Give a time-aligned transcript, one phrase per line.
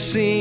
[0.00, 0.39] sing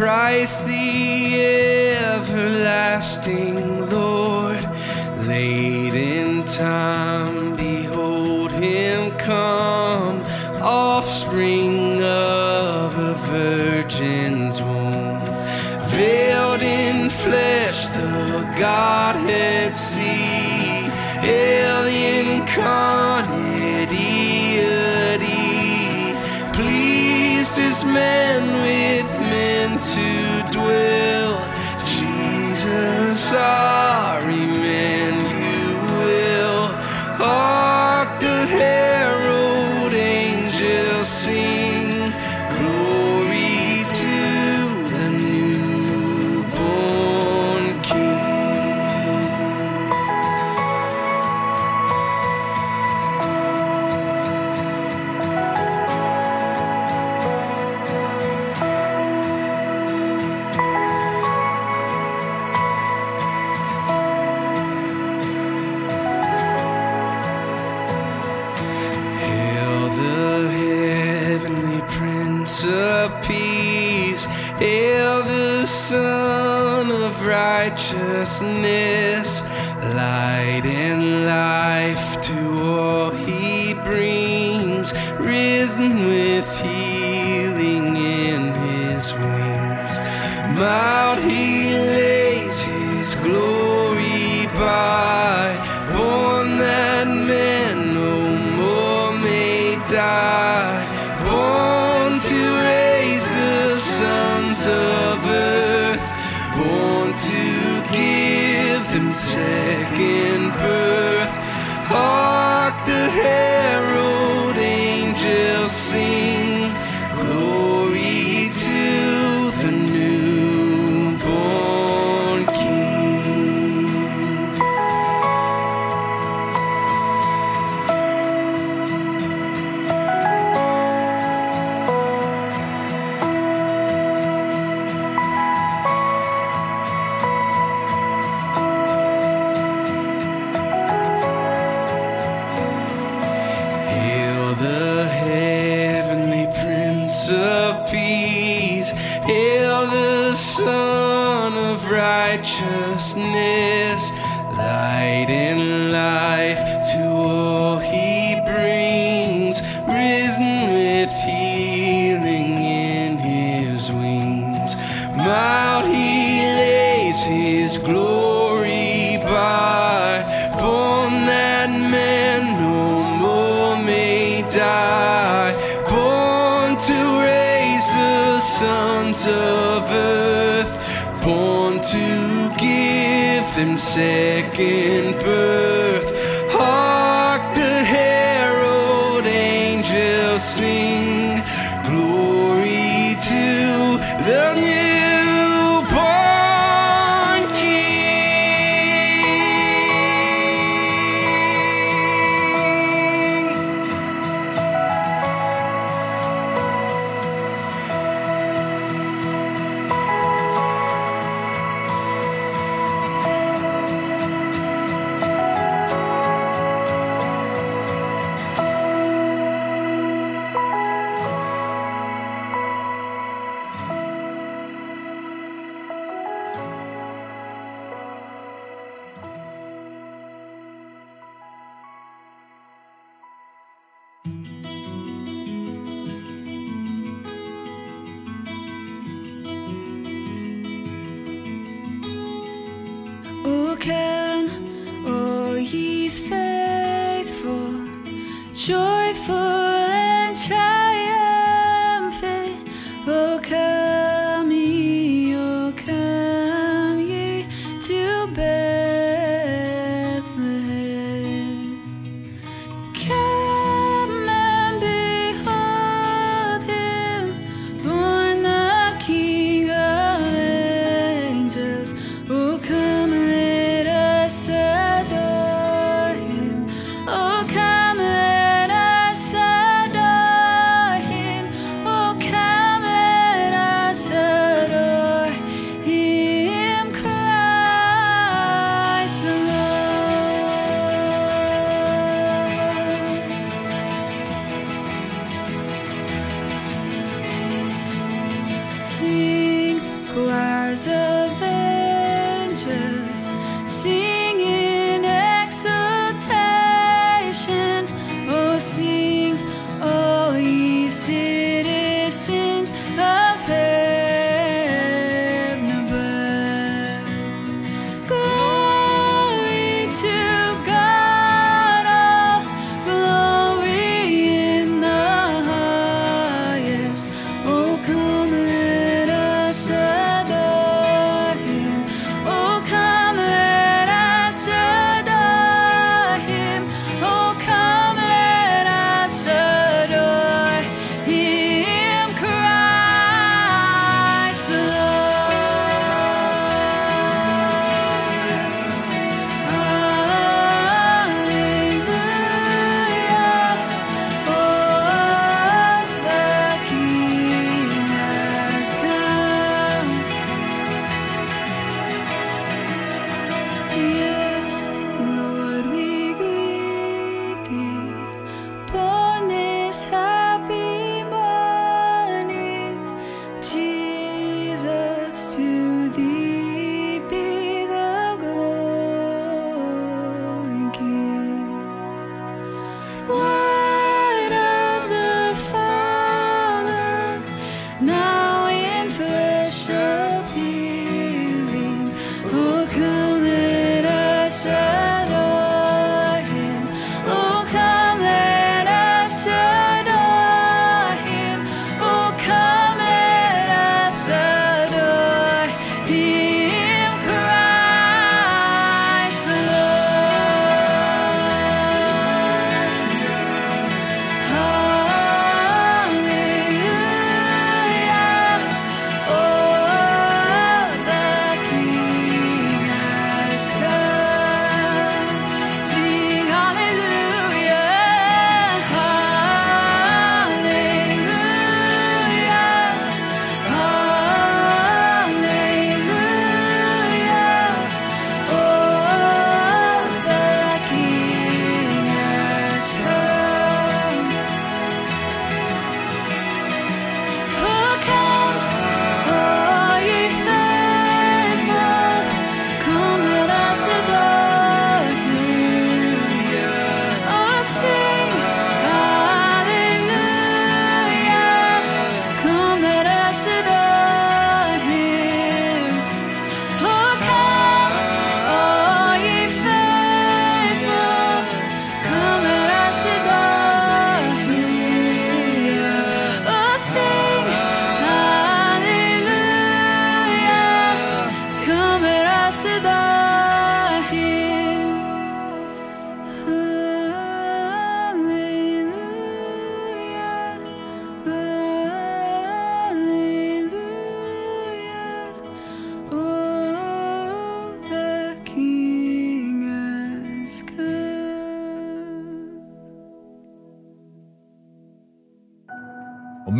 [0.00, 1.19] Christ the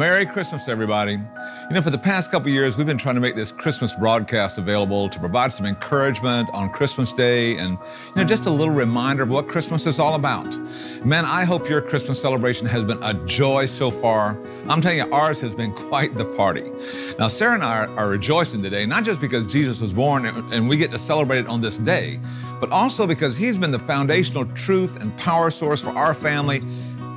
[0.01, 1.13] Merry Christmas, everybody.
[1.13, 4.57] You know, for the past couple years, we've been trying to make this Christmas broadcast
[4.57, 9.25] available to provide some encouragement on Christmas Day and, you know, just a little reminder
[9.25, 10.57] of what Christmas is all about.
[11.05, 14.39] Man, I hope your Christmas celebration has been a joy so far.
[14.71, 16.65] I'm telling you, ours has been quite the party.
[17.19, 20.79] Now, Sarah and I are, rejoicing today, not just because Jesus was born and we
[20.79, 22.19] get to celebrate it on this day,
[22.59, 26.61] but also because he's been the foundational truth and power source for our family,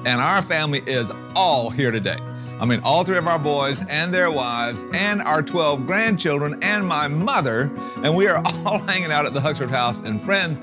[0.06, 2.18] and our family is all here today.
[2.60, 6.88] I mean, all three of our boys and their wives and our 12 grandchildren and
[6.88, 10.00] my mother, and we are all hanging out at the Huxford house.
[10.00, 10.58] And friend,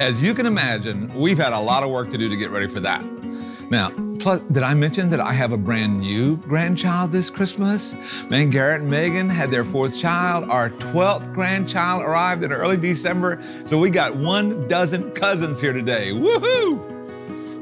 [0.00, 2.68] as you can imagine, we've had a lot of work to do to get ready
[2.68, 3.04] for that.
[3.70, 7.94] Now, plus, did I mention that I have a brand new grandchild this Christmas?
[8.28, 10.50] Man, Garrett and Megan had their fourth child.
[10.50, 13.40] Our 12th grandchild arrived in early December.
[13.66, 16.10] So we got one dozen cousins here today.
[16.10, 16.89] Woohoo!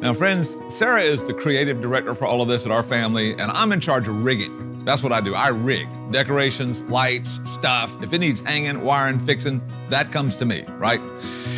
[0.00, 3.50] Now, friends, Sarah is the creative director for all of this at our family, and
[3.50, 4.85] I'm in charge of rigging.
[4.85, 5.35] That's what I do.
[5.35, 8.00] I rig decorations, lights, stuff.
[8.02, 11.00] If it needs hanging, wiring, fixing, that comes to me, right?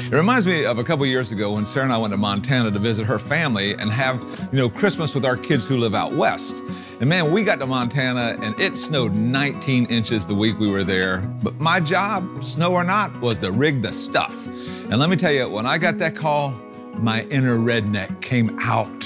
[0.07, 2.71] It reminds me of a couple years ago when Sarah and I went to Montana
[2.71, 4.21] to visit her family and have,
[4.51, 6.65] you know, Christmas with our kids who live out west.
[6.99, 10.83] And man, we got to Montana and it snowed 19 inches the week we were
[10.83, 11.19] there.
[11.43, 14.47] But my job, snow or not, was to rig the stuff.
[14.47, 16.55] And let me tell you, when I got that call,
[17.03, 19.05] my inner redneck came out.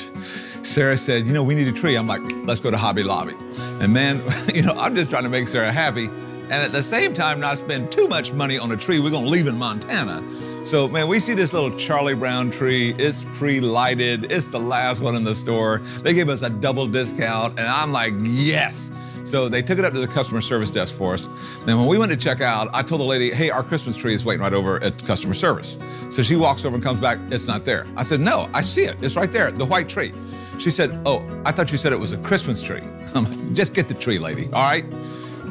[0.62, 1.96] Sarah said, You know, we need a tree.
[1.96, 3.34] I'm like, Let's go to Hobby Lobby.
[3.80, 4.22] And man,
[4.54, 6.08] you know, I'm just trying to make Sarah happy
[6.44, 9.24] and at the same time not spend too much money on a tree we're going
[9.24, 10.22] to leave in Montana.
[10.66, 12.94] So, man, we see this little Charlie Brown tree.
[12.98, 15.78] It's pre lighted, it's the last one in the store.
[16.02, 18.90] They gave us a double discount, and I'm like, Yes.
[19.24, 21.26] So they took it up to the customer service desk for us.
[21.64, 24.14] Then when we went to check out, I told the lady, hey, our Christmas tree
[24.14, 25.78] is waiting right over at customer service.
[26.10, 27.86] So she walks over and comes back, it's not there.
[27.96, 28.96] I said, no, I see it.
[29.00, 30.12] It's right there, the white tree.
[30.58, 32.82] She said, oh, I thought you said it was a Christmas tree.
[33.14, 34.84] I'm like, just get the tree, lady, all right?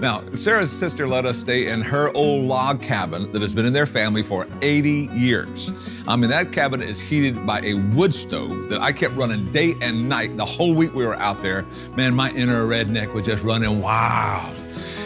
[0.04, 3.72] Now, Sarah's sister let us stay in her old log cabin that has been in
[3.72, 5.72] their family for 80 years.
[6.10, 9.76] I mean, that cabin is heated by a wood stove that I kept running day
[9.80, 11.66] and night the whole week we were out there.
[11.96, 14.54] Man, my inner redneck was just running wild.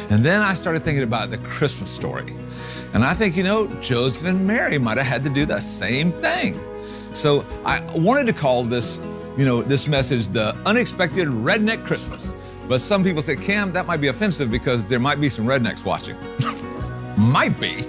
[0.09, 2.35] And then I started thinking about the Christmas story.
[2.95, 6.11] And I think, you know, Joseph and Mary might have had to do the same
[6.11, 6.59] thing.
[7.13, 8.97] So I wanted to call this,
[9.37, 12.33] you know, this message the unexpected redneck Christmas.
[12.67, 15.85] But some people say, Cam, that might be offensive because there might be some rednecks
[15.85, 16.17] watching.
[17.17, 17.83] might be.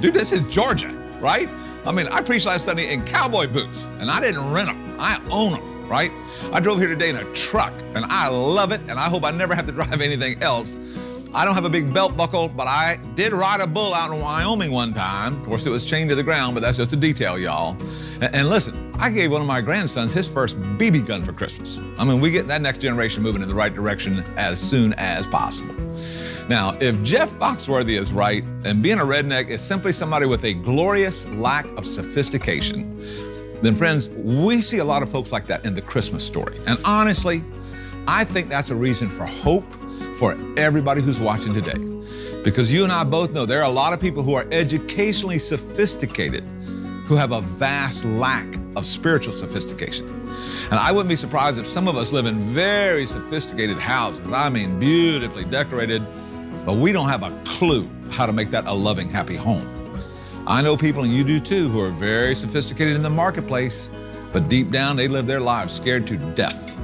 [0.00, 0.88] Dude, this is Georgia,
[1.20, 1.48] right?
[1.84, 4.96] I mean, I preached last Sunday in cowboy boots, and I didn't rent them.
[4.98, 6.12] I own them, right?
[6.52, 9.30] I drove here today in a truck, and I love it, and I hope I
[9.30, 10.76] never have to drive anything else.
[11.32, 14.20] I don't have a big belt buckle, but I did ride a bull out in
[14.20, 15.36] Wyoming one time.
[15.36, 17.80] Of course, it was chained to the ground, but that's just a detail, y'all.
[18.14, 21.78] And, and, listen, I gave one of my grandsons his first BB gun for Christmas.
[21.98, 25.24] I mean, we get that next generation moving in the right direction as soon as
[25.28, 25.74] possible.
[26.48, 30.54] Now, if Jeff Foxworthy is right, and being a redneck is simply somebody with a
[30.54, 32.98] glorious lack of sophistication,
[33.62, 36.56] then friends, we see a lot of folks like that in the Christmas story.
[36.66, 37.44] And honestly,
[38.08, 39.64] I think that's a reason for hope
[40.20, 41.78] for everybody who's watching today.
[42.44, 45.38] Because you and I both know there are a lot of people who are educationally
[45.38, 46.44] sophisticated
[47.06, 48.46] who have a vast lack
[48.76, 50.06] of spiritual sophistication.
[50.70, 54.30] And I wouldn't be surprised if some of us live in very sophisticated houses.
[54.30, 56.06] I mean, beautifully decorated,
[56.66, 59.66] but we don't have a clue how to make that a loving, happy home.
[60.46, 63.88] I know people, and you do too, who are very sophisticated in the marketplace,
[64.34, 66.78] but deep down they live their lives scared to death.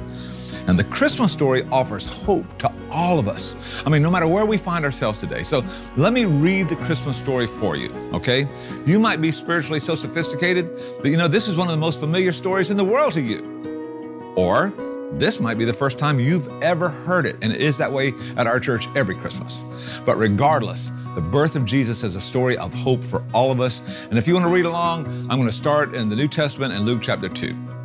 [0.67, 3.55] And the Christmas story offers hope to all of us.
[3.85, 5.43] I mean, no matter where we find ourselves today.
[5.43, 5.63] So
[5.95, 8.45] let me read the Christmas story for you, okay?
[8.85, 11.99] You might be spiritually so sophisticated that you know this is one of the most
[11.99, 14.33] familiar stories in the world to you.
[14.35, 14.73] Or
[15.13, 18.13] this might be the first time you've ever heard it, and it is that way
[18.35, 19.63] at our church every Christmas.
[20.05, 23.81] But regardless, the birth of Jesus is a story of hope for all of us.
[24.09, 26.73] And if you want to read along, I'm going to start in the New Testament
[26.73, 27.76] in Luke chapter 2.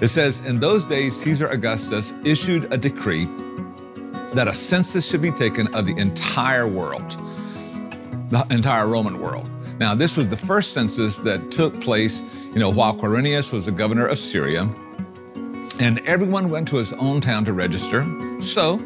[0.00, 3.26] It says, In those days, Caesar Augustus issued a decree
[4.34, 7.10] that a census should be taken of the entire world,
[8.30, 9.50] the entire Roman world.
[9.78, 13.72] Now, this was the first census that took place, you know, while Quirinius was the
[13.72, 14.68] governor of Syria.
[15.80, 18.06] And everyone went to his own town to register.
[18.40, 18.82] So,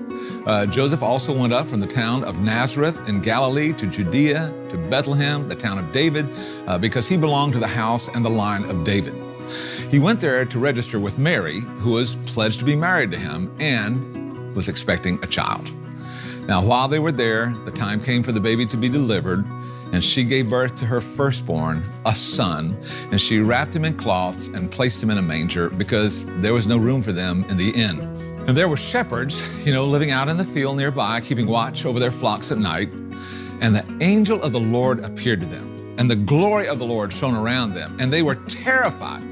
[0.46, 4.76] uh, Joseph also went up from the town of Nazareth in Galilee to Judea, to
[4.90, 6.26] Bethlehem, the town of David,
[6.66, 9.14] uh, because he belonged to the house and the line of David.
[9.92, 13.54] He went there to register with Mary, who was pledged to be married to him
[13.60, 15.70] and was expecting a child.
[16.48, 19.44] Now, while they were there, the time came for the baby to be delivered,
[19.92, 22.74] and she gave birth to her firstborn, a son,
[23.10, 26.66] and she wrapped him in cloths and placed him in a manger because there was
[26.66, 28.00] no room for them in the inn.
[28.48, 32.00] And there were shepherds, you know, living out in the field nearby, keeping watch over
[32.00, 32.88] their flocks at night.
[33.60, 37.12] And the angel of the Lord appeared to them, and the glory of the Lord
[37.12, 39.31] shone around them, and they were terrified.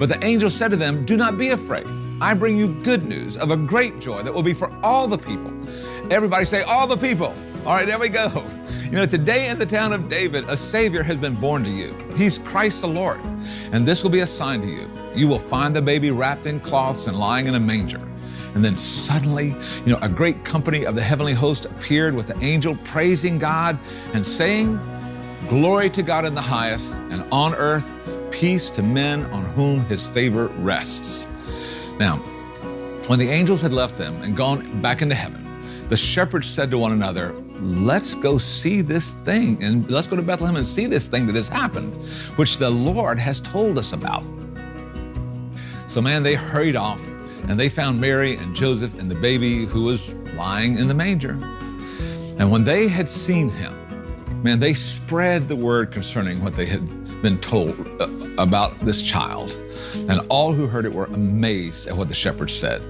[0.00, 1.86] But the angel said to them, Do not be afraid.
[2.22, 5.18] I bring you good news of a great joy that will be for all the
[5.18, 5.52] people.
[6.10, 7.34] Everybody say, All the people.
[7.66, 8.42] All right, there we go.
[8.84, 11.94] You know, today in the town of David, a Savior has been born to you.
[12.16, 13.20] He's Christ the Lord.
[13.72, 14.90] And this will be a sign to you.
[15.14, 18.00] You will find the baby wrapped in cloths and lying in a manger.
[18.54, 19.54] And then suddenly,
[19.84, 23.78] you know, a great company of the heavenly host appeared with the angel praising God
[24.14, 24.80] and saying,
[25.46, 27.94] Glory to God in the highest, and on earth,
[28.30, 31.26] peace to men on whom his favor rests.
[31.98, 32.16] Now,
[33.06, 35.40] when the angels had left them and gone back into heaven,
[35.88, 40.22] the shepherds said to one another, Let's go see this thing, and let's go to
[40.22, 41.92] Bethlehem and see this thing that has happened,
[42.36, 44.22] which the Lord has told us about.
[45.86, 47.06] So, man, they hurried off
[47.48, 51.32] and they found Mary and Joseph and the baby who was lying in the manger.
[52.38, 53.74] And when they had seen him,
[54.42, 58.08] man, they spread the word concerning what they had been told uh,
[58.38, 59.56] about this child.
[60.08, 62.82] And all who heard it were amazed at what the shepherds said.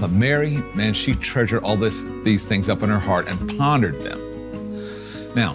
[0.00, 4.02] But Mary, man, she treasured all this, these things up in her heart and pondered
[4.02, 4.20] them.
[5.34, 5.54] Now,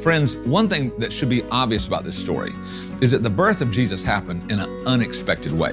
[0.00, 2.52] friends, one thing that should be obvious about this story
[3.00, 5.72] is that the birth of Jesus happened in an unexpected way.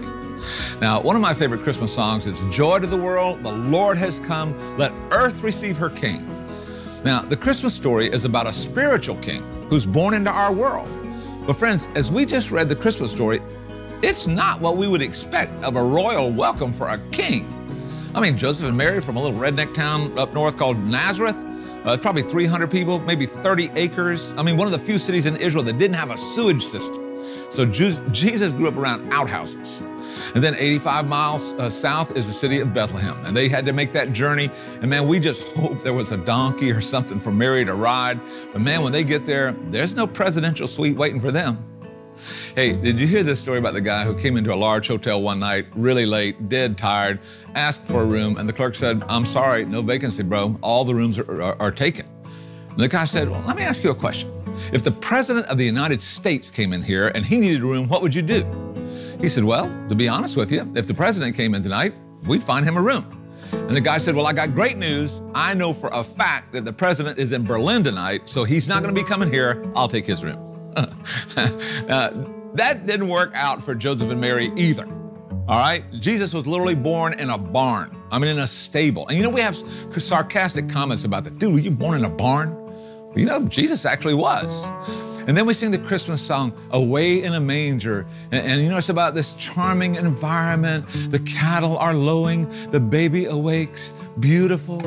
[0.80, 4.20] Now, one of my favorite Christmas songs is Joy to the World, the Lord has
[4.20, 6.28] come, let earth receive her king.
[7.04, 10.90] Now, the Christmas story is about a spiritual king who's born into our world.
[11.46, 13.42] But, friends, as we just read the Christmas story,
[14.02, 17.48] it's not what we would expect of a royal welcome for a king.
[18.14, 21.38] I mean, Joseph and Mary from a little redneck town up north called Nazareth.
[21.84, 24.34] Uh, probably 300 people, maybe 30 acres.
[24.38, 27.05] I mean, one of the few cities in Israel that didn't have a sewage system.
[27.50, 29.82] So Jesus grew up around outhouses.
[30.34, 33.18] And then 85 miles uh, south is the city of Bethlehem.
[33.26, 34.50] And they had to make that journey.
[34.82, 38.20] And man, we just hope there was a donkey or something for Mary to ride.
[38.52, 41.64] But man, when they get there, there's no presidential suite waiting for them.
[42.56, 45.22] Hey, did you hear this story about the guy who came into a large hotel
[45.22, 47.20] one night, really late, dead tired,
[47.56, 50.58] asked for a room, and the clerk said, I'm sorry, no vacancy, bro.
[50.62, 52.06] All the rooms are, are, are taken.
[52.70, 54.32] And the guy said, Well, let me ask you a question.
[54.74, 57.88] If the President of the United States came in here and he needed a room,
[57.88, 58.44] what would you do?
[59.20, 61.94] He said, Well, to be honest with you, if the President came in tonight,
[62.28, 63.06] we'd find him a room.
[63.52, 65.22] And the guy said, Well, I got great news.
[65.34, 68.84] I know for a fact that the President is in Berlin tonight, so he's not
[68.84, 69.64] going to be coming here.
[69.76, 70.38] I'll take his room.
[70.76, 72.12] uh,
[72.54, 74.86] that didn't work out for Joseph and Mary either.
[75.48, 75.84] All right?
[75.94, 77.96] Jesus was literally born in a barn.
[78.12, 79.08] I mean, in a stable.
[79.08, 81.38] And you know, we have sarcastic comments about that.
[81.40, 82.65] Dude, were you born in a barn?
[83.16, 84.66] You know, Jesus actually was.
[85.28, 88.06] And then we sing the Christmas song, Away in a Manger.
[88.32, 90.86] And, and, you know, it's about this charming environment.
[91.10, 94.78] The cattle are lowing, the baby awakes, beautiful.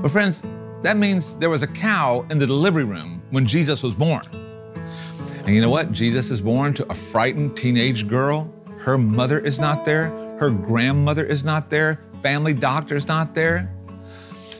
[0.00, 0.42] But, friends,
[0.82, 4.22] that means there was a cow in the delivery room when Jesus was born.
[5.44, 5.92] And you know what?
[5.92, 8.52] Jesus is born to a frightened teenage girl.
[8.78, 13.74] Her mother is not there, her grandmother is not there, family doctor is not there.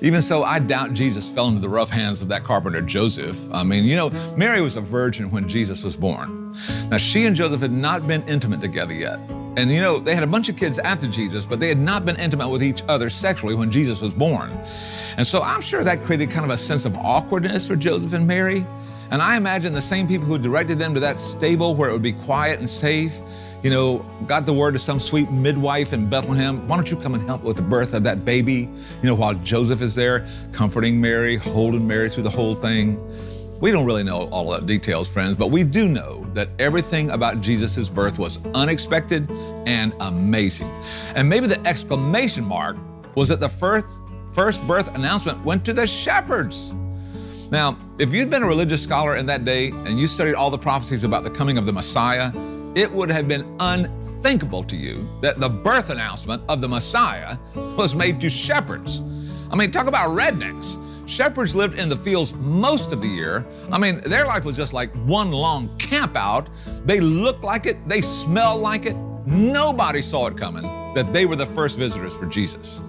[0.03, 3.39] Even so, I doubt Jesus fell into the rough hands of that carpenter Joseph.
[3.53, 6.53] I mean, you know, Mary was a virgin when Jesus was born.
[6.91, 9.19] Now, she and Joseph had not been intimate together yet.
[9.57, 12.07] And you know, they had a bunch of kids after Jesus, but they had not
[12.07, 14.51] been intimate with each other sexually when Jesus was born.
[15.17, 18.27] And so I'm sure that created kind of a sense of awkwardness for Joseph and
[18.27, 18.65] Mary.
[19.11, 22.01] And I imagine the same people who directed them to that stable where it would
[22.01, 23.21] be quiet and safe
[23.63, 27.15] you know, got the word to some sweet midwife in Bethlehem, why don't you come
[27.15, 28.69] and help with the birth of that baby?
[29.03, 32.99] You know, while Joseph is there, comforting Mary, holding Mary through the whole thing.
[33.61, 37.43] We don't really know all the details, friends, but we do know that everything about
[37.43, 39.31] Jesus' birth was unexpected
[39.67, 40.71] and amazing.
[41.15, 42.79] And maybe the exclamation mark
[43.17, 43.99] was that the first,
[44.33, 46.75] first birth announcement went to the shepherds.
[47.51, 50.59] Now, if you'd been a religious scholar in that day and you studied all the
[50.59, 52.33] prophecies about the coming of the Messiah,
[52.75, 57.95] it would have been unthinkable to you that the birth announcement of the Messiah was
[57.95, 59.01] made to shepherds.
[59.51, 60.79] I mean, talk about rednecks.
[61.09, 63.45] Shepherds lived in the fields most of the year.
[63.73, 66.49] I mean, their life was just like one long camp out.
[66.85, 68.97] They looked like it, they smelled like it.
[69.27, 70.63] Nobody saw it coming
[70.95, 72.81] that they were the first visitors for Jesus.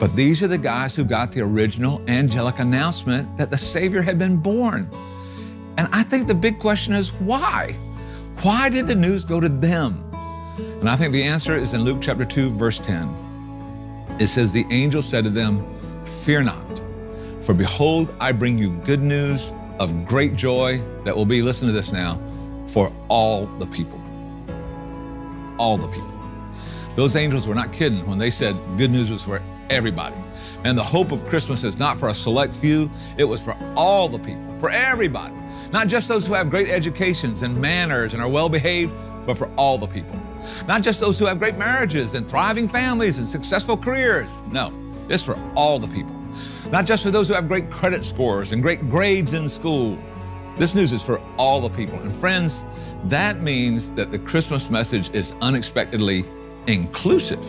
[0.00, 4.18] But these are the guys who got the original angelic announcement that the Savior had
[4.18, 4.88] been born.
[5.76, 7.78] And I think the big question is why?
[8.42, 10.02] Why did the news go to them?
[10.80, 14.16] And I think the answer is in Luke chapter 2, verse 10.
[14.18, 15.62] It says, The angel said to them,
[16.06, 16.80] Fear not,
[17.42, 21.72] for behold, I bring you good news of great joy that will be, listen to
[21.74, 22.18] this now,
[22.66, 24.00] for all the people.
[25.58, 26.18] All the people.
[26.96, 30.16] Those angels were not kidding when they said good news was for everybody.
[30.64, 34.08] And the hope of Christmas is not for a select few, it was for all
[34.08, 35.34] the people, for everybody.
[35.72, 38.92] Not just those who have great educations and manners and are well behaved,
[39.26, 40.20] but for all the people.
[40.66, 44.30] Not just those who have great marriages and thriving families and successful careers.
[44.50, 44.72] No,
[45.08, 46.14] it's for all the people.
[46.70, 49.98] Not just for those who have great credit scores and great grades in school.
[50.56, 51.98] This news is for all the people.
[52.00, 52.64] And friends,
[53.04, 56.24] that means that the Christmas message is unexpectedly
[56.66, 57.44] inclusive.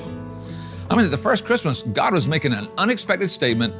[0.89, 3.73] I mean, at the first Christmas, God was making an unexpected statement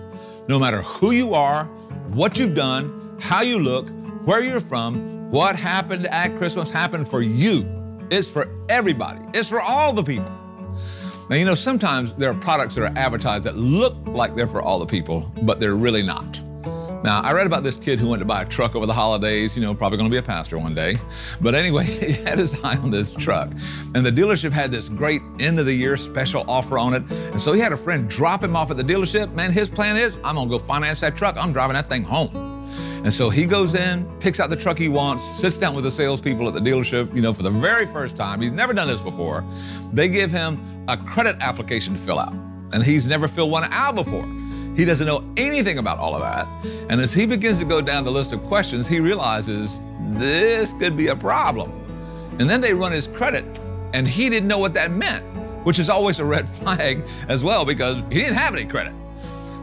[0.48, 1.66] no matter who you are,
[2.10, 3.88] what you've done, how you look,
[4.26, 7.66] where you're from, what happened at Christmas happened for you.
[8.12, 10.32] It's for everybody, it's for all the people.
[11.30, 14.62] Now, you know, sometimes there are products that are advertised that look like they're for
[14.62, 16.42] all the people, but they're really not.
[17.04, 19.56] Now, I read about this kid who went to buy a truck over the holidays,
[19.56, 20.98] you know, probably to be a pastor one day.
[21.40, 23.50] But anyway, he had his eye on this truck.
[23.96, 27.04] And the dealership had this great end of the year special offer on it.
[27.10, 29.34] And so he had a friend drop him off at the dealership.
[29.34, 31.38] Man, his plan is I'm to go finance that truck.
[31.40, 32.51] I'm driving that thing home.
[33.04, 35.92] And so he goes in, picks out the truck he wants, sits down with the
[35.92, 38.42] salespeople at the dealership, you know, for the very first time.
[38.42, 39.44] He's never done this before.
[39.92, 42.34] They give him a credit application to fill out.
[42.74, 44.26] And he's never filled one out before.
[44.76, 46.48] He doesn't know anything about all of that.
[46.90, 49.76] And as he begins to go down the list of questions, he realizes
[50.12, 51.72] this could be a problem.
[52.40, 53.46] And then they run his credit,
[53.94, 55.24] and he didn't know what that meant,
[55.66, 58.94] which is always a red flag as well because he didn't have any credit.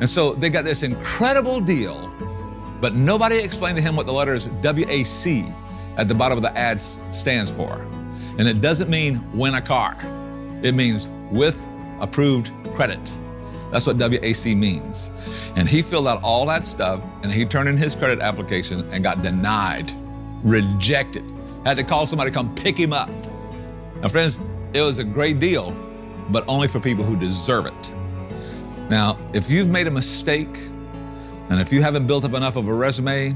[0.01, 2.09] And so they got this incredible deal,
[2.81, 5.55] but nobody explained to him what the letters WAC
[5.97, 7.75] at the bottom of the ad stands for.
[8.39, 9.97] And it doesn't mean win a car,
[10.63, 11.67] it means with
[12.01, 13.01] approved credit.
[13.71, 15.11] That's what WAC means.
[15.57, 19.03] And he filled out all that stuff and he turned in his credit application and
[19.03, 19.93] got denied,
[20.43, 21.25] rejected.
[21.65, 23.11] Had to call somebody to come pick him up.
[24.01, 24.41] Now, friends,
[24.73, 25.77] it was a great deal,
[26.31, 27.95] but only for people who deserve it.
[28.89, 30.57] Now, if you've made a mistake
[31.51, 33.35] and if you haven't built up enough of a resume,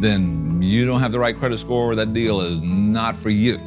[0.00, 1.94] then you don't have the right credit score.
[1.94, 3.58] That deal is not for you.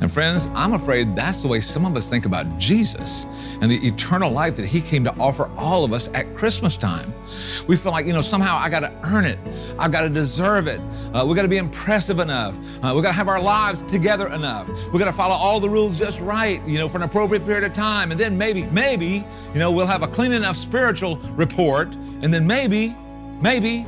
[0.00, 3.26] And friends, I'm afraid that's the way some of us think about Jesus
[3.60, 7.12] and the eternal life that he came to offer all of us at Christmas time.
[7.66, 9.40] We feel like, you know, somehow I got to earn it.
[9.76, 10.80] I've got to deserve it.
[11.12, 12.54] Uh, we got to be impressive enough.
[12.80, 14.68] Uh, we got to have our lives together enough.
[14.92, 17.64] We got to follow all the rules just right, you know, for an appropriate period
[17.64, 18.12] of time.
[18.12, 21.96] And then maybe, maybe, you know, we'll have a clean enough spiritual report.
[22.22, 22.94] And then maybe,
[23.40, 23.86] maybe.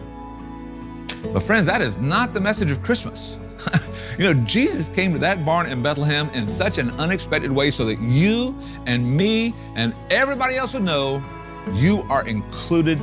[1.32, 3.38] But friends, that is not the message of Christmas.
[4.18, 7.84] you know, Jesus came to that barn in Bethlehem in such an unexpected way so
[7.84, 11.22] that you and me and everybody else would know
[11.72, 13.00] you are included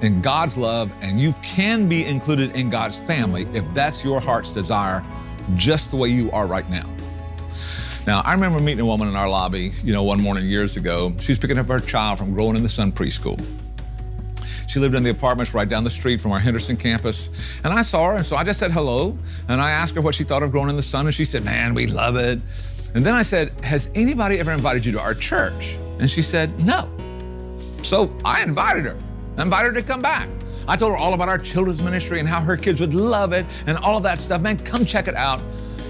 [0.00, 4.50] in God's love and you can be included in God's family if that's your heart's
[4.50, 5.04] desire,
[5.54, 6.88] just the way you are right now.
[8.06, 11.14] Now, I remember meeting a woman in our lobby, you know, one morning years ago.
[11.20, 13.42] She was picking up her child from Growing in the Sun preschool.
[14.74, 17.30] She lived in the apartments right down the street from our Henderson campus.
[17.62, 19.16] And I saw her, and so I just said hello.
[19.46, 21.44] And I asked her what she thought of growing in the sun, and she said,
[21.44, 22.40] Man, we love it.
[22.92, 25.78] And then I said, Has anybody ever invited you to our church?
[26.00, 26.90] And she said, No.
[27.84, 28.96] So I invited her.
[29.38, 30.28] I invited her to come back.
[30.66, 33.46] I told her all about our children's ministry and how her kids would love it
[33.68, 34.40] and all of that stuff.
[34.40, 35.40] Man, come check it out.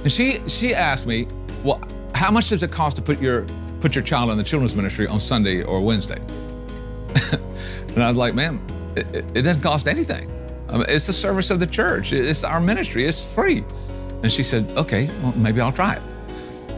[0.03, 1.27] And she she asked me,
[1.65, 1.83] Well,
[2.15, 3.47] how much does it cost to put your
[3.81, 6.21] put your child in the children's ministry on Sunday or Wednesday?
[7.33, 8.61] and I was like, man,
[8.97, 10.31] it, it, doesn't cost anything.
[10.69, 12.13] I mean, it's the service of the church.
[12.13, 13.07] It's our ministry.
[13.07, 13.65] It's free.
[14.23, 16.03] And she said, okay, well, maybe I'll try it.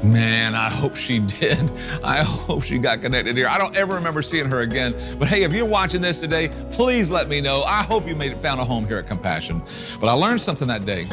[0.04, 1.70] Man, I hope she did.
[2.02, 3.48] I hope she got connected here.
[3.48, 4.94] I don't ever remember seeing her again.
[5.18, 7.62] But hey, if you're watching this today, please let me know.
[7.62, 9.62] I hope you made it, found a home here at Compassion.
[10.00, 11.06] But I learned something that day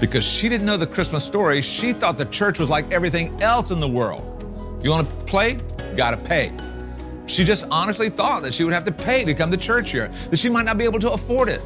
[0.00, 1.60] because she didn't know the Christmas story.
[1.62, 4.30] She thought the church was like everything else in the world.
[4.82, 5.54] You want to play?
[5.96, 6.52] Got to pay.
[7.26, 10.08] She just honestly thought that she would have to pay to come to church here,
[10.30, 11.60] that she might not be able to afford it.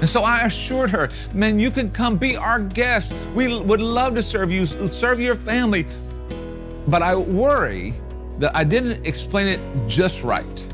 [0.00, 3.12] And so I assured her, man, you can come be our guest.
[3.34, 5.86] We would love to serve you, serve your family.
[6.88, 7.92] But I worry
[8.38, 10.68] that I didn't explain it just right.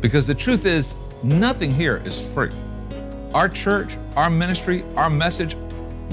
[0.00, 2.50] Because the truth is, nothing here is free.
[3.34, 5.56] Our church, our ministry, our message,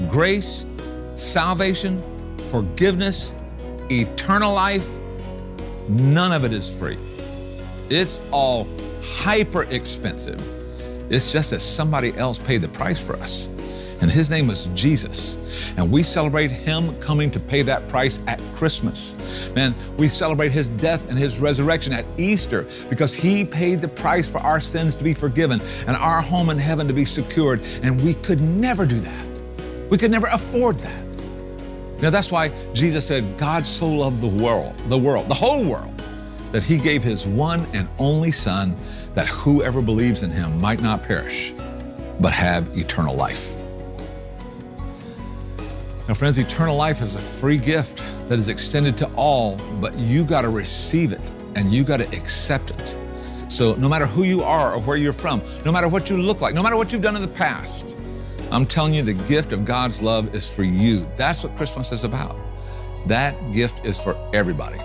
[0.08, 0.66] grace,
[1.14, 2.02] salvation,
[2.48, 3.34] forgiveness,
[3.90, 4.98] eternal life,
[5.88, 6.98] none of it is free.
[7.94, 8.66] It's all
[9.00, 10.42] hyper expensive.
[11.12, 13.48] It's just that somebody else paid the price for us.
[14.00, 15.38] And his name was Jesus.
[15.76, 19.54] And we celebrate him coming to pay that price at Christmas.
[19.54, 24.28] Man, we celebrate his death and his resurrection at Easter because he paid the price
[24.28, 27.62] for our sins to be forgiven and our home in heaven to be secured.
[27.84, 29.26] And we could never do that.
[29.88, 31.06] We could never afford that.
[32.00, 35.93] Now that's why Jesus said, God so loved the world, the world, the whole world
[36.54, 38.76] that he gave his one and only Son,
[39.14, 41.52] that whoever believes in him might not perish,
[42.20, 43.56] but have eternal life.
[46.06, 50.24] Now, friends, eternal life is a free gift that is extended to all, but you
[50.24, 52.96] got to receive it and you got to accept it.
[53.48, 56.40] So, no matter who you are or where you're from, no matter what you look
[56.40, 57.96] like, no matter what you've done in the past,
[58.52, 61.04] I'm telling you the gift of God's love is for you.
[61.16, 62.43] That's what Christmas is about.
[63.06, 64.78] That gift is for everybody.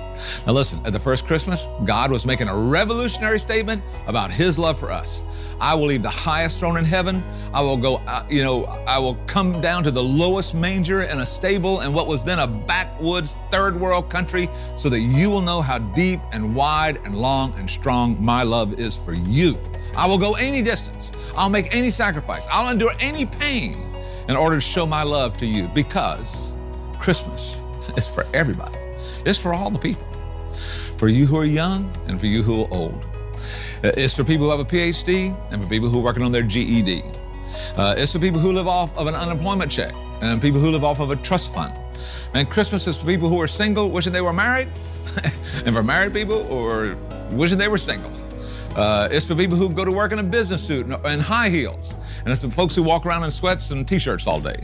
[0.45, 4.77] Now, listen, at the first Christmas, God was making a revolutionary statement about His love
[4.77, 5.23] for us.
[5.61, 7.23] I will leave the highest throne in heaven.
[7.53, 11.19] I will go, uh, you know, I will come down to the lowest manger in
[11.19, 15.41] a stable in what was then a backwoods third world country so that you will
[15.41, 19.57] know how deep and wide and long and strong my love is for you.
[19.95, 21.11] I will go any distance.
[21.35, 22.47] I'll make any sacrifice.
[22.49, 23.93] I'll endure any pain
[24.29, 26.53] in order to show my love to you because
[26.99, 27.61] Christmas
[27.97, 28.77] is for everybody.
[29.25, 30.07] It's for all the people.
[30.97, 33.05] For you who are young and for you who are old.
[33.83, 36.31] Uh, It's for people who have a PhD and for people who are working on
[36.31, 37.03] their GED.
[37.77, 40.83] Uh, it's for people who live off of an unemployment check and people who live
[40.83, 41.73] off of a trust fund.
[42.33, 44.69] And Christmas is for people who are single, wishing they were married,
[45.65, 46.97] and for married people or
[47.31, 48.11] wishing they were single.
[48.79, 51.97] Uh, it's for people who go to work in a business suit and, high heels.
[52.19, 54.55] And it's for folks who walk around in sweats and t-shirts all day.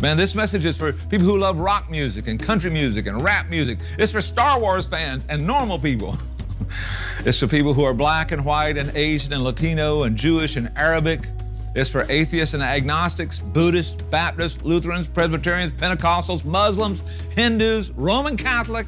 [0.00, 3.50] Man, this message is for people who love rock music and country music and rap
[3.50, 3.78] music.
[3.98, 6.16] It's for Star Wars fans and normal people.
[7.26, 10.72] it's for people who are black and white and Asian and Latino and Jewish and
[10.74, 11.28] Arabic.
[11.74, 17.02] It's for atheists and agnostics, Buddhists, Baptists, Lutherans, Presbyterians, Pentecostals, Muslims,
[17.36, 18.86] Hindus, Roman Catholic.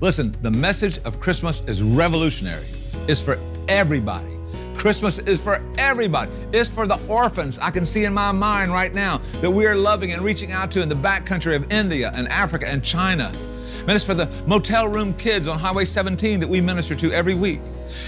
[0.00, 2.66] Listen, the message of Christmas is revolutionary.
[3.08, 3.36] It's for
[3.72, 4.38] everybody.
[4.74, 6.30] Christmas is for everybody.
[6.52, 9.74] It's for the orphans I can see in my mind right now that we are
[9.74, 13.32] loving and reaching out to in the back country of India and Africa and China.
[13.88, 17.60] It's for the motel room kids on Highway 17 that we minister to every week.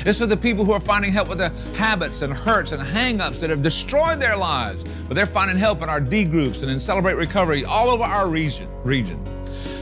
[0.05, 3.41] It's for the people who are finding help with the habits and hurts and hang-ups
[3.41, 6.79] that have destroyed their lives, but they're finding help in our D groups and in
[6.79, 8.69] Celebrate Recovery all over our region.
[8.85, 9.34] region.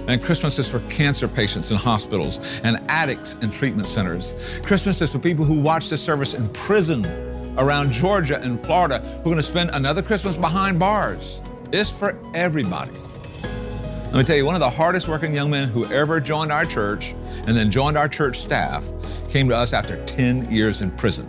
[0.08, 4.34] And Christmas is for cancer patients in hospitals and addicts in treatment centers.
[4.62, 7.06] Christmas is for people who watch this service in prison
[7.58, 11.40] around Georgia and Florida who are going to spend another Christmas behind bars.
[11.72, 12.92] It's for everybody.
[14.12, 16.66] Let me tell you, one of the hardest working young men who ever joined our
[16.66, 17.14] church
[17.46, 18.86] and then joined our church staff
[19.28, 21.26] came to us after 10 years in prison.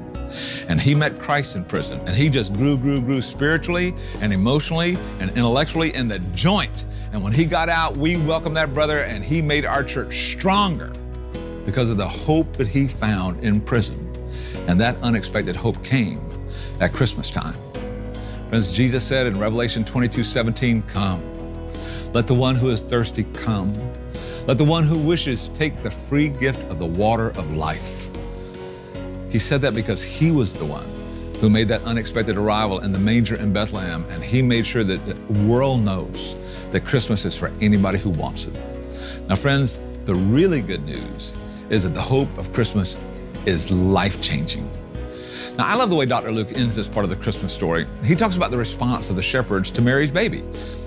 [0.68, 2.00] And he met Christ in prison.
[2.02, 6.86] And he just grew, grew, grew spiritually and emotionally and intellectually in the joint.
[7.14, 10.92] And when he got out, we welcomed that brother and he made our church stronger
[11.64, 14.12] because of the hope that he found in prison.
[14.68, 16.20] And that unexpected hope came
[16.82, 17.56] at Christmas time.
[18.50, 21.22] Friends, Jesus said in Revelation 22 17, Come.
[22.14, 23.76] Let the one who is thirsty come.
[24.48, 28.08] Let the one who wishes take the free gift of the water of life.
[29.30, 30.88] He said that because he was the one
[31.40, 35.06] who made that unexpected arrival in the manger in Bethlehem, and he made sure that
[35.06, 36.36] the world knows
[36.74, 38.54] that Christmas is for anybody who wants it.
[39.30, 41.38] Now, friends, the really good news
[41.70, 42.98] is that the hope of Christmas
[43.46, 44.70] is life changing.
[45.58, 46.32] Now, I love the way Dr.
[46.32, 47.86] Luke ends this part of the Christmas story.
[48.04, 50.40] He talks about the response of the shepherds to Mary's baby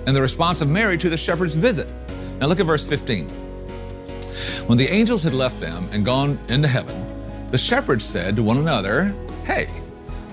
[0.05, 1.87] and the response of Mary to the shepherds' visit.
[2.39, 3.29] Now, look at verse 15.
[4.67, 8.57] When the angels had left them and gone into heaven, the shepherds said to one
[8.57, 9.69] another, Hey,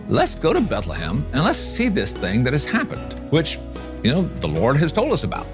[0.08, 3.58] let's go to Bethlehem and let's see this thing that has happened, which,
[4.04, 5.46] you know, the Lord has told us about.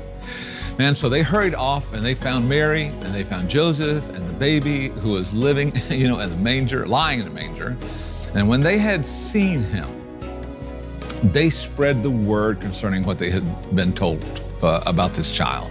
[0.76, 4.32] Man, so they hurried off and they found Mary and they found Joseph and the
[4.32, 7.78] baby who was living, you know, in the manger, lying in the manger.
[8.34, 9.88] And when they had seen him,
[11.32, 13.44] they spread the word concerning what they had
[13.76, 14.24] been told
[14.62, 15.70] uh, about this child.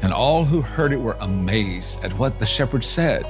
[0.00, 3.26] And all who heard it were amazed at what the shepherds said.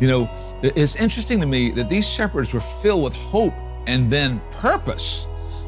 [0.00, 0.30] You know,
[0.62, 3.54] it's interesting to me that these shepherds were filled with hope
[3.86, 5.26] and then purpose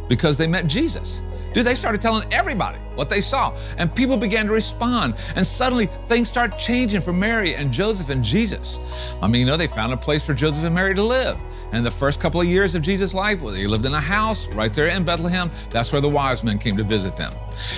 [0.09, 1.23] because they met Jesus.
[1.53, 5.15] Dude, they started telling everybody what they saw, and people began to respond.
[5.37, 8.79] And suddenly things start changing for Mary and Joseph and Jesus.
[9.23, 11.39] I mean, you know, they found a place for Joseph and Mary to live.
[11.73, 14.49] And the first couple of years of Jesus' life, well, they lived in a house
[14.49, 15.51] right there in Bethlehem.
[15.71, 17.33] That's where the wise men came to visit them.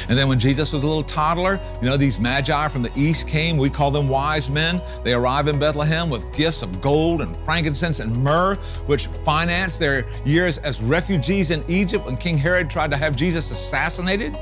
[0.08, 3.28] And then when Jesus was a little toddler, you know, these magi from the east
[3.28, 3.56] came.
[3.56, 4.80] We call them wise men.
[5.04, 10.06] They arrive in Bethlehem with gifts of gold and frankincense and myrrh, which financed their
[10.24, 14.32] years as refugees in Egypt when King Herod tried to have Jesus assassinated.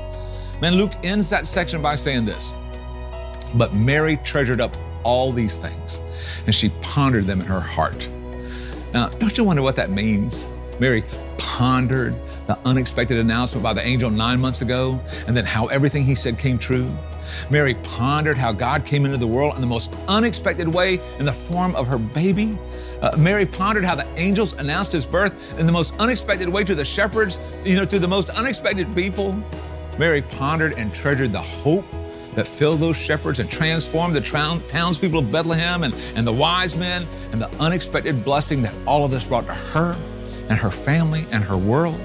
[0.61, 2.55] Man, Luke ends that section by saying this
[3.55, 6.01] But Mary treasured up all these things,
[6.45, 8.09] and she pondered them in her heart.
[8.93, 10.47] Now, don't you wonder what that means?
[10.79, 11.03] Mary
[11.37, 12.15] pondered
[12.51, 16.37] the unexpected announcement by the angel nine months ago, and then how everything he said
[16.37, 16.91] came true.
[17.49, 21.31] Mary pondered how God came into the world in the most unexpected way in the
[21.31, 22.57] form of her baby.
[23.01, 26.75] Uh, Mary pondered how the angels announced his birth in the most unexpected way to
[26.75, 29.41] the shepherds, you know, to the most unexpected people.
[29.97, 31.85] Mary pondered and treasured the hope
[32.33, 36.75] that filled those shepherds and transformed the town, townspeople of Bethlehem and, and the wise
[36.75, 39.97] men and the unexpected blessing that all of this brought to her
[40.49, 41.99] and her family and her world.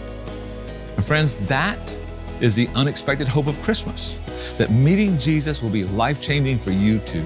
[0.97, 1.97] And friends, that
[2.41, 4.21] is the unexpected hope of Christmas,
[4.59, 7.25] that meeting Jesus will be life changing for you too.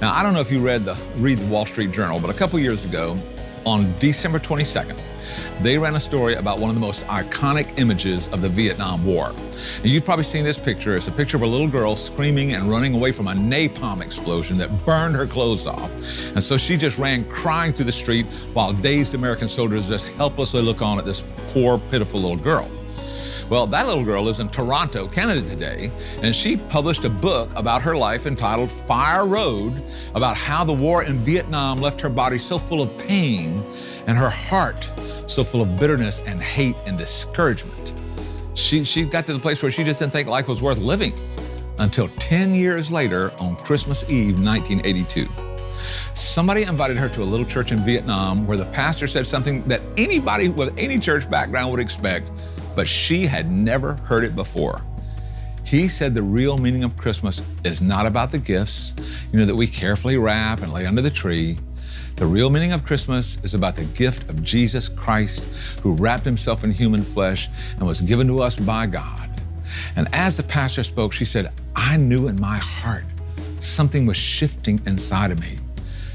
[0.00, 2.34] Now, I don't know if you read the read the Wall Street Journal, but a
[2.34, 3.18] couple years ago,
[3.64, 4.96] on December 22nd,
[5.60, 9.30] they ran a story about one of the most iconic images of the Vietnam War.
[9.82, 10.96] And you've probably seen this picture.
[10.96, 14.58] It's a picture of a little girl screaming and running away from a napalm explosion
[14.58, 15.90] that burned her clothes off.
[16.34, 20.62] And so she just ran crying through the street while dazed American soldiers just helplessly
[20.62, 22.70] look on at this poor, pitiful little girl.
[23.48, 27.80] Well, that little girl lives in Toronto, Canada today, and she published a book about
[27.82, 29.84] her life entitled Fire Road
[30.16, 33.64] about how the war in Vietnam left her body so full of pain
[34.08, 34.90] and her heart
[35.26, 37.94] so full of bitterness and hate and discouragement.
[38.54, 41.18] She, she got to the place where she just didn't think life was worth living
[41.78, 45.28] until 10 years later on Christmas Eve, 1982.
[46.14, 49.82] Somebody invited her to a little church in Vietnam where the pastor said something that
[49.96, 52.30] anybody with any church background would expect
[52.76, 54.82] but she had never heard it before.
[55.64, 58.94] He said the real meaning of Christmas is not about the gifts,
[59.32, 61.58] you know, that we carefully wrap and lay under the tree.
[62.16, 65.44] The real meaning of Christmas is about the gift of Jesus Christ,
[65.82, 69.28] who wrapped himself in human flesh and was given to us by God.
[69.96, 73.04] And as the pastor spoke, she said, I knew in my heart
[73.60, 75.58] something was shifting inside of me.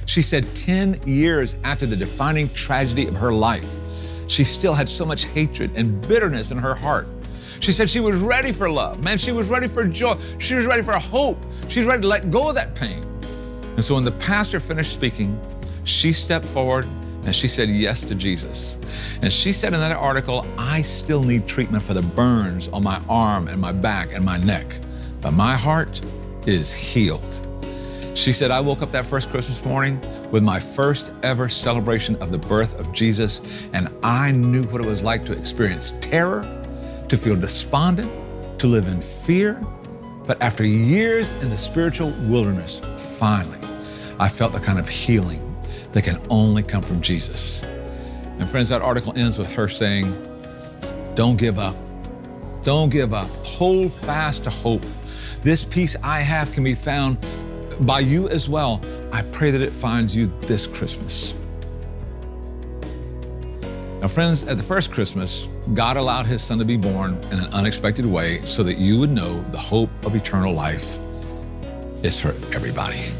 [0.07, 3.77] She said, 10 years after the defining tragedy of her life,
[4.27, 7.07] she still had so much hatred and bitterness in her heart.
[7.59, 9.03] She said she was ready for love.
[9.03, 10.17] Man, she was ready for joy.
[10.39, 11.37] She was ready for hope.
[11.67, 13.03] She's ready to let go of that pain.
[13.75, 15.39] And so when the pastor finished speaking,
[15.83, 16.85] she stepped forward
[17.23, 18.77] and she said yes to Jesus.
[19.21, 22.99] And she said in that article, I still need treatment for the burns on my
[23.07, 24.65] arm and my back and my neck,
[25.21, 26.01] but my heart
[26.47, 27.47] is healed.
[28.15, 32.31] She said, I woke up that first Christmas morning with my first ever celebration of
[32.31, 33.41] the birth of Jesus,
[33.73, 36.41] and I knew what it was like to experience terror,
[37.07, 38.11] to feel despondent,
[38.59, 39.53] to live in fear.
[40.25, 42.81] But after years in the spiritual wilderness,
[43.17, 43.59] finally,
[44.19, 45.50] I felt the kind of healing
[45.91, 47.63] that can only come from Jesus.
[47.63, 50.13] And friends, that article ends with her saying,
[51.15, 51.75] Don't give up.
[52.63, 53.29] Don't give up.
[53.45, 54.83] Hold fast to hope.
[55.43, 57.17] This peace I have can be found
[57.81, 58.81] by you as well.
[59.11, 61.33] I pray that it finds you this Christmas.
[64.01, 67.53] Now, friends, at the first Christmas, God allowed His Son to be born in an
[67.53, 70.97] unexpected way so that you would know the hope of eternal life
[72.03, 73.11] is for everybody.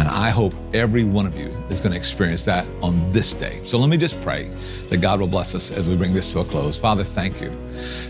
[0.00, 3.60] And I hope every one of you is going to experience that on this day.
[3.64, 4.50] So let me just pray
[4.88, 6.78] that God will bless us as we bring this to a close.
[6.78, 7.50] Father, thank you.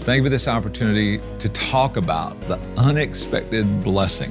[0.04, 4.30] Thank you for this opportunity to talk about the unexpected blessing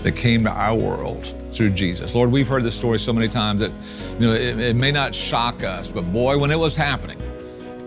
[0.00, 2.14] that came to our world through Jesus.
[2.14, 3.72] Lord, we've heard this story so many times that
[4.20, 7.18] you know it, it may not shock us, but boy, when it was happening,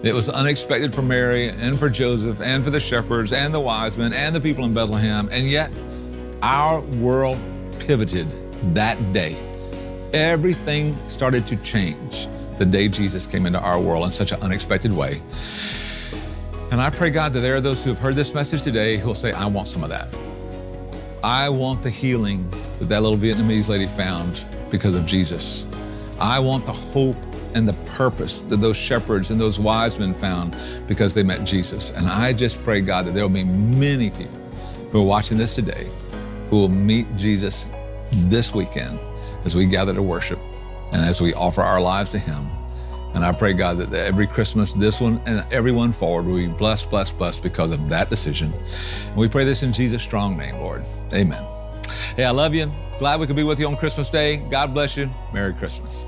[0.02, 4.00] it was unexpected for Mary and for Joseph and for the shepherds and the wise
[4.00, 5.30] men and the people in Bethlehem.
[5.32, 5.72] And yet,
[6.42, 7.38] our world
[7.78, 8.28] pivoted
[8.74, 9.36] that day.
[10.14, 14.96] Everything started to change the day Jesus came into our world in such an unexpected
[14.96, 15.22] way.
[16.72, 19.08] And I pray, God, that there are those who have heard this message today who
[19.08, 20.14] will say, I want some of that.
[21.24, 25.68] I want the healing that that little Vietnamese lady found because of Jesus.
[26.20, 27.18] I want the hope
[27.54, 30.56] and the purpose that those shepherds and those wise men found
[30.88, 31.92] because they met Jesus.
[31.92, 34.40] And I just pray, God, that there will be many people
[34.92, 35.90] who are watching this today
[36.50, 37.66] who will meet Jesus
[38.12, 39.00] this weekend
[39.46, 40.40] as we gather to worship
[40.92, 42.50] and as we offer our lives to Him.
[43.14, 46.90] And I pray, God, that every Christmas, this one and everyone forward will be blessed,
[46.90, 48.54] blessed, blessed because of that decision.
[49.08, 50.86] And we pray this in Jesus' strong name, Lord.
[51.14, 51.44] Amen.
[52.16, 52.72] Hey, I love you.
[53.00, 54.38] Glad we could be with you on Christmas Day.
[54.38, 55.10] God bless you.
[55.34, 56.06] Merry Christmas.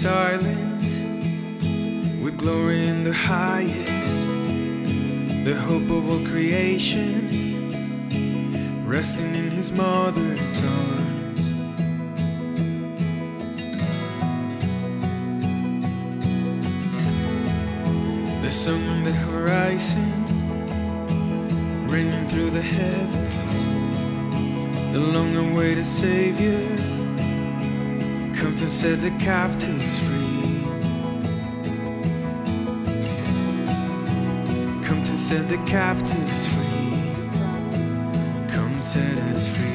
[0.00, 1.00] Silence
[2.22, 4.16] with glory in the highest,
[5.44, 7.26] the hope of all creation,
[8.86, 11.48] resting in his mother's arms.
[18.42, 20.12] The sun on the horizon,
[21.88, 23.64] ringing through the heavens,
[24.92, 26.87] the long awaited Savior
[28.58, 30.64] to set the captives free.
[34.84, 36.92] Come to set the captives free.
[38.52, 39.68] Come set us free.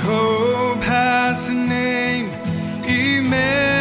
[0.00, 2.26] Hope has a name,
[2.84, 3.71] Emmanuel,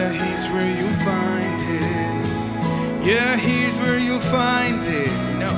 [0.00, 3.06] Yeah, here's where you'll find it.
[3.06, 5.12] Yeah, here's where you'll find it.
[5.38, 5.52] No,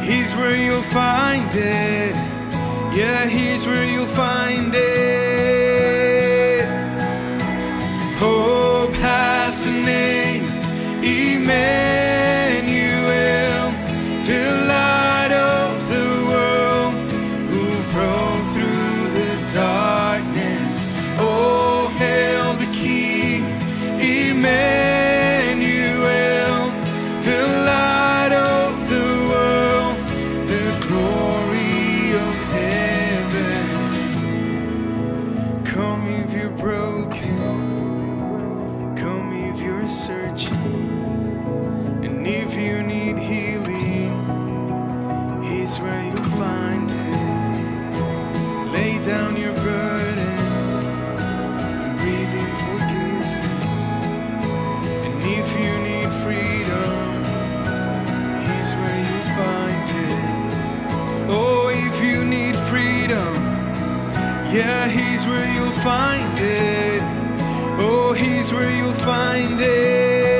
[0.00, 2.14] here's where you'll find it.
[2.96, 5.31] Yeah, here's where you'll find it.
[65.32, 67.02] where you'll find it.
[67.80, 70.31] Oh, he's where you'll find it.